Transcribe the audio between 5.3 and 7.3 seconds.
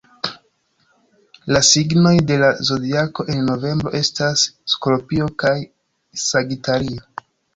kaj Sagitario.